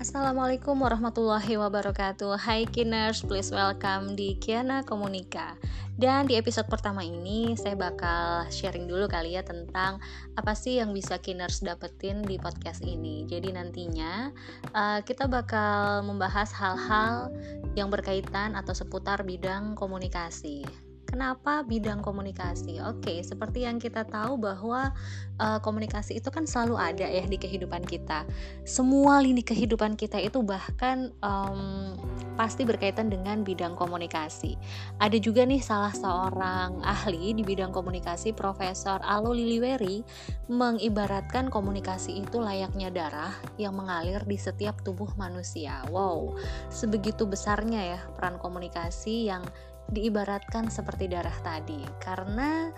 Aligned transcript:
Assalamualaikum 0.00 0.80
warahmatullahi 0.80 1.60
wabarakatuh. 1.60 2.40
Hai 2.40 2.64
Kiners, 2.64 3.20
please 3.20 3.52
welcome 3.52 4.16
di 4.16 4.32
Kiana 4.40 4.80
Komunika. 4.80 5.60
Dan 5.92 6.24
di 6.24 6.40
episode 6.40 6.72
pertama 6.72 7.04
ini 7.04 7.52
saya 7.52 7.76
bakal 7.76 8.48
sharing 8.48 8.88
dulu 8.88 9.04
kali 9.12 9.36
ya 9.36 9.44
tentang 9.44 10.00
Apa 10.40 10.56
sih 10.56 10.80
yang 10.80 10.96
bisa 10.96 11.20
Kiners 11.20 11.60
dapetin 11.60 12.24
di 12.24 12.40
podcast 12.40 12.80
ini. 12.80 13.28
Jadi 13.28 13.52
nantinya 13.52 14.32
uh, 14.72 15.04
kita 15.04 15.28
bakal 15.28 16.00
membahas 16.08 16.48
hal-hal 16.56 17.28
yang 17.76 17.92
berkaitan 17.92 18.56
atau 18.56 18.72
seputar 18.72 19.20
bidang 19.20 19.76
komunikasi 19.76 20.64
Kenapa 21.10 21.66
bidang 21.66 22.06
komunikasi? 22.06 22.78
Oke, 22.86 23.18
seperti 23.26 23.66
yang 23.66 23.82
kita 23.82 24.06
tahu 24.06 24.38
bahwa 24.38 24.94
uh, 25.42 25.58
komunikasi 25.58 26.22
itu 26.22 26.30
kan 26.30 26.46
selalu 26.46 26.78
ada 26.78 27.02
ya 27.02 27.26
di 27.26 27.34
kehidupan 27.34 27.82
kita. 27.82 28.22
Semua 28.62 29.18
lini 29.18 29.42
kehidupan 29.42 29.98
kita 29.98 30.22
itu 30.22 30.38
bahkan 30.46 31.10
um, 31.18 31.98
pasti 32.38 32.62
berkaitan 32.62 33.10
dengan 33.10 33.42
bidang 33.42 33.74
komunikasi. 33.74 34.54
Ada 35.02 35.18
juga 35.18 35.42
nih 35.42 35.58
salah 35.58 35.90
seorang 35.90 36.78
ahli 36.86 37.34
di 37.34 37.42
bidang 37.42 37.74
komunikasi, 37.74 38.30
Profesor 38.30 39.02
Alo 39.02 39.34
Liliweri, 39.34 40.06
mengibaratkan 40.46 41.50
komunikasi 41.50 42.22
itu 42.22 42.38
layaknya 42.38 42.86
darah 42.86 43.34
yang 43.58 43.74
mengalir 43.74 44.22
di 44.30 44.38
setiap 44.38 44.78
tubuh 44.86 45.10
manusia. 45.18 45.82
Wow, 45.90 46.38
sebegitu 46.70 47.26
besarnya 47.26 47.98
ya 47.98 48.00
peran 48.14 48.38
komunikasi 48.38 49.26
yang 49.26 49.42
diibaratkan 49.90 50.70
seperti 50.70 51.10
darah 51.10 51.34
tadi. 51.42 51.82
Karena 51.98 52.70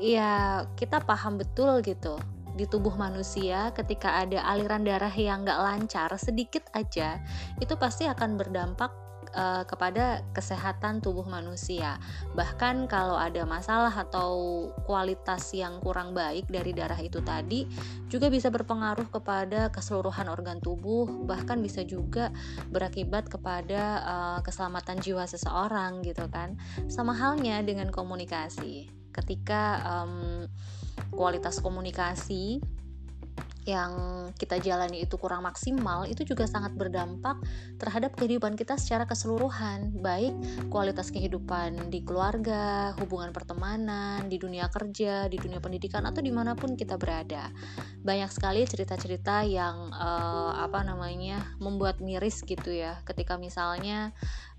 ya 0.00 0.64
kita 0.74 1.04
paham 1.04 1.38
betul 1.38 1.84
gitu 1.84 2.16
di 2.54 2.70
tubuh 2.70 2.94
manusia 2.94 3.74
ketika 3.74 4.22
ada 4.22 4.46
aliran 4.46 4.86
darah 4.86 5.10
yang 5.10 5.42
nggak 5.42 5.58
lancar 5.58 6.10
sedikit 6.14 6.62
aja 6.70 7.18
itu 7.58 7.74
pasti 7.74 8.06
akan 8.06 8.38
berdampak 8.38 8.94
uh, 9.34 9.62
kepada 9.66 10.22
kesehatan 10.32 11.02
tubuh 11.02 11.26
manusia. 11.26 11.98
Bahkan 12.32 12.86
kalau 12.86 13.18
ada 13.18 13.42
masalah 13.44 13.92
atau 13.92 14.66
kualitas 14.88 15.50
yang 15.52 15.82
kurang 15.82 16.14
baik 16.14 16.48
dari 16.48 16.72
darah 16.72 16.98
itu 16.98 17.20
tadi 17.20 17.66
juga 18.08 18.30
bisa 18.30 18.48
berpengaruh 18.48 19.10
kepada 19.10 19.68
keseluruhan 19.74 20.30
organ 20.30 20.62
tubuh, 20.62 21.04
bahkan 21.26 21.60
bisa 21.60 21.82
juga 21.84 22.30
berakibat 22.70 23.28
kepada 23.28 23.82
uh, 24.06 24.38
keselamatan 24.40 25.02
jiwa 25.02 25.26
seseorang 25.26 26.00
gitu 26.06 26.24
kan. 26.30 26.56
Sama 26.86 27.12
halnya 27.12 27.60
dengan 27.60 27.90
komunikasi. 27.90 28.88
Ketika 29.14 29.78
um, 29.86 30.46
kualitas 31.14 31.62
komunikasi 31.62 32.58
yang 33.64 33.92
kita 34.36 34.60
jalani 34.60 35.04
itu 35.04 35.16
kurang 35.16 35.44
maksimal 35.44 36.04
itu 36.04 36.24
juga 36.24 36.44
sangat 36.44 36.76
berdampak 36.76 37.40
terhadap 37.80 38.12
kehidupan 38.16 38.56
kita 38.56 38.76
secara 38.76 39.08
keseluruhan. 39.08 39.96
Baik 40.04 40.36
kualitas 40.68 41.08
kehidupan 41.08 41.88
di 41.88 42.04
keluarga 42.04 42.92
hubungan 43.00 43.32
pertemanan 43.32 44.28
di 44.28 44.36
dunia 44.36 44.68
kerja 44.68 45.26
di 45.32 45.40
dunia 45.40 45.58
pendidikan 45.64 46.04
atau 46.04 46.20
di 46.20 46.32
mana 46.32 46.52
pun 46.52 46.76
kita 46.76 47.00
berada. 47.00 47.48
Banyak 48.04 48.30
sekali 48.30 48.68
cerita-cerita 48.68 49.48
yang 49.48 49.92
uh, 49.92 50.60
apa 50.60 50.84
namanya 50.84 51.56
membuat 51.56 52.04
miris 52.04 52.44
gitu 52.44 52.68
ya. 52.68 53.00
Ketika 53.08 53.40
misalnya 53.40 54.12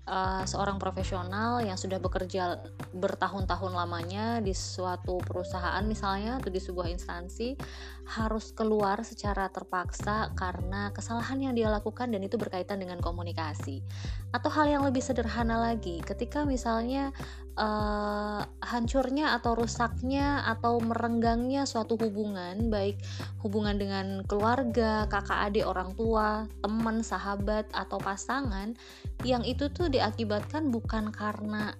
uh, 0.06 0.42
seorang 0.46 0.78
profesional 0.78 1.60
yang 1.60 1.76
sudah 1.76 1.98
bekerja 1.98 2.62
bertahun-tahun 2.94 3.72
lamanya 3.74 4.40
di 4.40 4.54
suatu 4.54 5.18
perusahaan 5.20 5.82
misalnya 5.84 6.38
atau 6.40 6.48
di 6.48 6.62
sebuah 6.62 6.88
instansi 6.88 7.58
harus 8.06 8.54
keluar 8.54 9.02
secara 9.02 9.50
terpaksa 9.50 10.30
karena 10.38 10.94
kesalahan 10.94 11.50
yang 11.50 11.54
dia 11.58 11.68
lakukan 11.68 12.08
dan 12.08 12.22
itu 12.22 12.38
berkaitan 12.38 12.78
dengan 12.78 13.02
komunikasi. 13.02 13.82
Atau 14.30 14.48
hal 14.54 14.70
yang 14.70 14.82
lebih 14.86 15.02
sederhana 15.02 15.58
lagi, 15.58 15.98
ketika 16.06 16.46
misalnya 16.46 17.10
uh, 17.56 18.44
hancurnya 18.62 19.36
atau 19.40 19.56
rusaknya 19.56 20.44
atau 20.46 20.78
merenggangnya 20.80 21.64
suatu 21.64 21.96
hubungan, 21.98 22.68
baik 22.68 23.00
hubungan 23.42 23.76
dengan 23.80 24.22
keluarga, 24.28 25.08
kakak 25.08 25.52
adik, 25.52 25.64
orang 25.66 25.96
tua, 25.96 26.44
teman, 26.60 27.00
sahabat 27.00 27.66
atau 27.72 27.96
pasangan, 27.98 28.76
yang 29.24 29.42
itu 29.42 29.68
tuh 29.72 29.88
diakibatkan 29.88 30.68
bukan 30.68 31.10
karena 31.10 31.72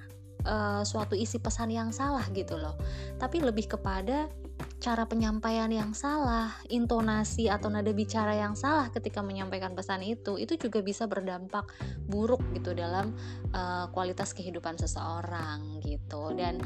uh, 0.48 0.82
suatu 0.82 1.14
isi 1.14 1.36
pesan 1.38 1.70
yang 1.72 1.92
salah 1.92 2.24
gitu 2.32 2.56
loh, 2.56 2.74
tapi 3.20 3.44
lebih 3.44 3.68
kepada 3.70 4.28
cara 4.76 5.08
penyampaian 5.08 5.72
yang 5.72 5.96
salah, 5.96 6.52
intonasi 6.68 7.48
atau 7.48 7.72
nada 7.72 7.88
bicara 7.96 8.36
yang 8.36 8.52
salah 8.52 8.92
ketika 8.92 9.24
menyampaikan 9.24 9.72
pesan 9.72 10.04
itu, 10.04 10.36
itu 10.36 10.60
juga 10.60 10.84
bisa 10.84 11.08
berdampak 11.08 11.72
buruk 12.04 12.44
gitu 12.52 12.76
dalam 12.76 13.16
uh, 13.56 13.88
kualitas 13.90 14.36
kehidupan 14.36 14.76
seseorang 14.76 15.80
gitu. 15.80 16.36
Dan 16.36 16.60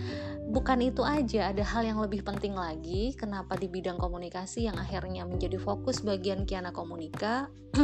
bukan 0.50 0.82
itu 0.82 1.06
aja, 1.06 1.54
ada 1.54 1.62
hal 1.62 1.86
yang 1.86 2.02
lebih 2.02 2.26
penting 2.26 2.58
lagi. 2.58 3.14
Kenapa 3.14 3.54
di 3.54 3.70
bidang 3.70 3.96
komunikasi 4.02 4.66
yang 4.66 4.76
akhirnya 4.76 5.22
menjadi 5.22 5.56
fokus 5.62 6.02
bagian 6.02 6.42
Kiana 6.42 6.74
Komunika, 6.74 7.46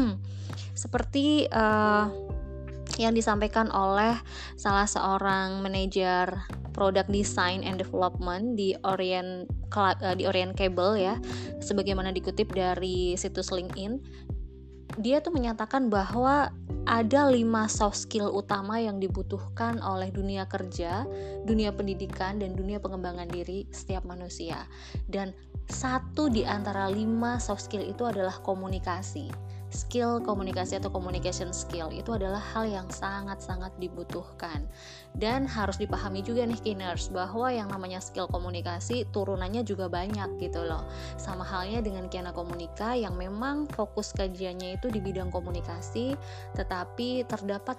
seperti 0.75 1.47
uh, 1.55 2.11
yang 2.99 3.15
disampaikan 3.15 3.71
oleh 3.71 4.17
salah 4.59 4.89
seorang 4.89 5.63
manajer 5.63 6.33
product 6.77 7.09
design 7.09 7.65
and 7.65 7.81
development 7.81 8.61
di 8.61 8.77
Orient 8.85 9.49
eh, 10.05 10.15
di 10.15 10.29
Orient 10.29 10.53
Cable 10.53 11.01
ya 11.01 11.17
sebagaimana 11.65 12.13
dikutip 12.13 12.53
dari 12.53 13.17
situs 13.17 13.49
LinkedIn 13.49 13.99
dia 14.97 15.21
tuh 15.21 15.33
menyatakan 15.35 15.93
bahwa 15.93 16.49
ada 16.89 17.29
lima 17.29 17.69
soft 17.69 18.01
skill 18.09 18.33
utama 18.33 18.81
yang 18.81 18.97
dibutuhkan 18.97 19.77
oleh 19.85 20.09
dunia 20.09 20.49
kerja, 20.49 21.05
dunia 21.45 21.75
pendidikan, 21.75 22.41
dan 22.41 22.57
dunia 22.57 22.81
pengembangan 22.81 23.29
diri 23.29 23.69
setiap 23.69 24.09
manusia. 24.09 24.65
Dan 25.05 25.37
satu 25.69 26.31
di 26.31 26.47
antara 26.47 26.89
lima 26.89 27.37
soft 27.37 27.69
skill 27.69 27.85
itu 27.85 28.07
adalah 28.09 28.39
komunikasi 28.41 29.29
skill 29.77 30.25
komunikasi 30.25 30.81
atau 30.81 30.89
communication 30.89 31.53
skill 31.53 31.93
itu 31.93 32.17
adalah 32.17 32.41
hal 32.41 32.65
yang 32.65 32.89
sangat-sangat 32.89 33.77
dibutuhkan. 33.77 34.65
Dan 35.13 35.45
harus 35.45 35.77
dipahami 35.77 36.25
juga 36.25 36.49
nih 36.49 36.57
kiners 36.65 37.13
bahwa 37.13 37.53
yang 37.53 37.69
namanya 37.69 38.01
skill 38.01 38.25
komunikasi 38.33 39.05
turunannya 39.13 39.61
juga 39.69 39.93
banyak 39.93 40.41
gitu 40.41 40.65
loh. 40.65 40.89
Sama 41.21 41.45
halnya 41.45 41.85
dengan 41.85 42.09
Kiana 42.09 42.33
Komunika 42.33 42.97
yang 42.97 43.21
memang 43.21 43.69
fokus 43.69 44.17
kajiannya 44.17 44.81
itu 44.81 44.89
di 44.89 45.05
bidang 45.05 45.29
komunikasi 45.29 46.17
tetapi 46.57 47.29
terdapat 47.29 47.77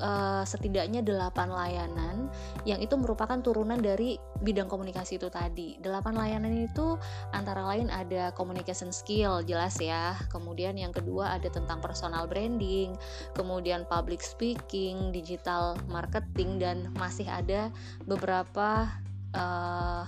uh, 0.00 0.44
setidaknya 0.46 1.04
8 1.04 1.34
layanan 1.50 2.30
yang 2.64 2.80
itu 2.80 2.94
merupakan 2.96 3.36
turunan 3.42 3.76
dari 3.80 4.16
bidang 4.40 4.70
komunikasi 4.70 5.20
itu 5.20 5.28
tadi. 5.28 5.76
8 5.82 6.14
layanan 6.14 6.52
itu 6.64 6.96
antara 7.34 7.66
lain 7.66 7.92
ada 7.92 8.32
communication 8.32 8.94
skill 8.94 9.44
jelas 9.44 9.76
ya. 9.82 10.16
Kemudian 10.32 10.78
yang 10.78 10.94
kedua 10.94 11.36
ada 11.36 11.50
tentang 11.52 11.82
personal 11.82 12.24
branding, 12.24 12.96
kemudian 13.36 13.84
public 13.90 14.22
speaking, 14.22 15.10
digital 15.12 15.76
marketing 15.90 16.56
dan 16.62 16.88
masih 16.96 17.26
ada 17.26 17.68
beberapa 18.06 18.88
eh, 19.32 20.04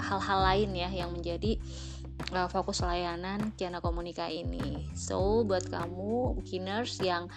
hal-hal 0.00 0.40
uh, 0.40 0.46
lain 0.52 0.70
ya 0.72 0.88
yang 0.88 1.12
menjadi 1.12 1.60
uh, 2.32 2.48
fokus 2.48 2.80
layanan 2.82 3.52
Kiana 3.54 3.84
Komunika 3.84 4.26
ini. 4.30 4.88
So, 4.96 5.44
buat 5.44 5.68
kamu 5.68 6.40
beginners 6.40 6.98
yang 7.02 7.28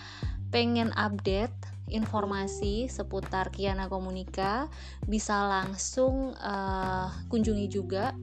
pengen 0.50 0.94
update 0.98 1.54
informasi 1.90 2.86
seputar 2.86 3.50
Kiana 3.50 3.90
Komunika 3.90 4.70
bisa 5.10 5.46
langsung 5.50 6.38
uh, 6.38 7.10
kunjungi 7.30 7.66
juga 7.66 8.14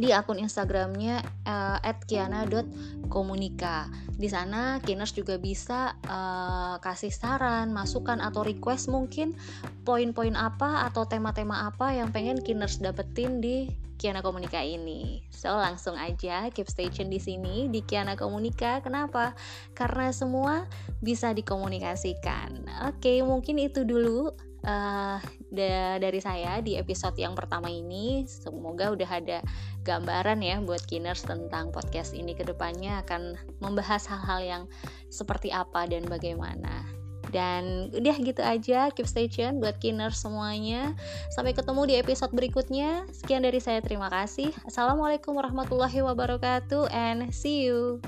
di 0.00 0.16
akun 0.16 0.40
Instagramnya 0.40 1.20
uh, 1.44 1.76
@kiana.komunika. 2.08 3.92
Di 4.16 4.32
sana 4.32 4.80
Kiners 4.80 5.12
juga 5.12 5.36
bisa 5.36 5.92
uh, 6.08 6.80
kasih 6.80 7.12
saran, 7.12 7.68
masukan 7.76 8.24
atau 8.24 8.40
request 8.40 8.88
mungkin 8.88 9.36
poin-poin 9.84 10.32
apa 10.40 10.88
atau 10.88 11.04
tema-tema 11.04 11.68
apa 11.68 11.92
yang 11.92 12.08
pengen 12.16 12.40
Kiners 12.40 12.80
dapetin 12.80 13.44
di 13.44 13.68
Kiana 14.00 14.24
Komunika 14.24 14.64
ini. 14.64 15.20
So 15.28 15.52
langsung 15.60 15.92
aja 16.00 16.48
keep 16.48 16.72
station 16.72 17.12
di 17.12 17.20
sini 17.20 17.68
di 17.68 17.84
Kiana 17.84 18.16
Komunika. 18.16 18.80
Kenapa? 18.80 19.36
Karena 19.76 20.08
semua 20.16 20.64
bisa 21.04 21.36
dikomunikasikan. 21.36 22.64
Oke, 22.88 23.20
mungkin 23.20 23.60
itu 23.60 23.84
dulu 23.84 24.32
uh, 24.64 25.18
da 25.50 25.96
dari 25.98 26.20
saya 26.20 26.60
di 26.64 26.76
episode 26.76 27.16
yang 27.16 27.36
pertama 27.36 27.68
ini. 27.68 28.24
Semoga 28.28 28.92
udah 28.92 29.10
ada 29.10 29.38
gambaran 29.84 30.40
ya 30.44 30.60
buat 30.60 30.84
Kiners 30.84 31.24
tentang 31.24 31.72
podcast 31.72 32.12
ini 32.12 32.36
ke 32.36 32.44
depannya 32.44 33.00
akan 33.04 33.36
membahas 33.60 34.08
hal-hal 34.08 34.40
yang 34.40 34.62
seperti 35.08 35.52
apa 35.52 35.88
dan 35.88 36.06
bagaimana. 36.06 37.00
Dan 37.30 37.94
udah 37.94 38.16
gitu 38.18 38.42
aja, 38.42 38.90
keep 38.90 39.06
stay 39.06 39.30
tune 39.30 39.62
buat 39.62 39.78
kinner 39.78 40.10
semuanya. 40.10 40.98
Sampai 41.30 41.54
ketemu 41.54 41.86
di 41.86 41.94
episode 41.94 42.34
berikutnya. 42.34 43.06
Sekian 43.14 43.46
dari 43.46 43.62
saya, 43.62 43.78
terima 43.78 44.10
kasih. 44.10 44.50
Assalamualaikum 44.66 45.38
warahmatullahi 45.38 46.02
wabarakatuh, 46.02 46.90
and 46.90 47.30
see 47.30 47.70
you. 47.70 48.02